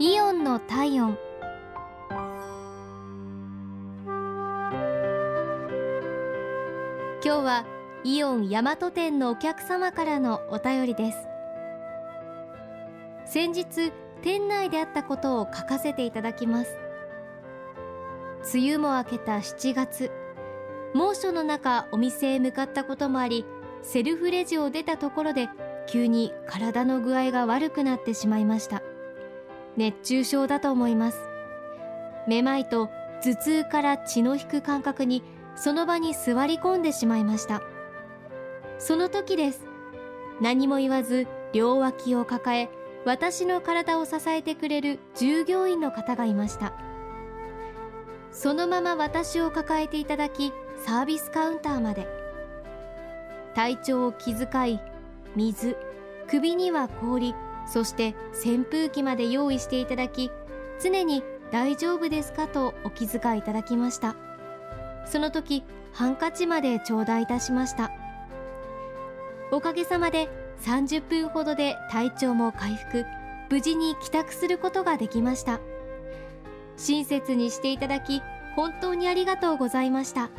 [0.00, 1.18] イオンの体温。
[7.24, 7.64] 今日は
[8.04, 11.18] イオン大和店のお客様からのお便りです。
[13.24, 13.92] 先日
[14.22, 16.78] 店内であったことを書かせていただきます。
[18.54, 20.12] 梅雨も明けた7月。
[20.94, 23.44] 猛暑の中お店へ向かったこともあり
[23.82, 25.48] セルフレジを出たところで
[25.88, 28.80] 急に体の具合が悪くなってしまいました。
[29.78, 31.20] 熱中症だと思います。
[32.26, 32.90] めまいと
[33.22, 35.22] 頭痛から血の引く感覚に
[35.54, 37.62] その場に座り込んでしまいました。
[38.80, 39.64] その時です。
[40.40, 42.68] 何も言わず両脇を抱え
[43.04, 46.72] 私の体を支えてくれる従業員の方がいました。
[48.32, 50.52] そのまま私を抱えていただき
[50.84, 52.08] サービスカウンターまで。
[53.54, 54.80] 体調を気遣い
[55.36, 55.76] 水
[56.28, 57.34] 首には氷
[57.70, 60.30] そして扇風機まで用意していただき
[60.82, 64.16] 常に大丈夫ですかとお気遣いいただきました。
[65.06, 67.90] その時ハンカチまで頂戴いたしました。
[69.50, 70.28] おかげさまで
[70.62, 73.04] 30分ほどで体調も回復
[73.50, 75.60] 無事に帰宅することができました。
[76.76, 78.22] 親切にしていただき
[78.54, 80.30] 本当にありがとうございました。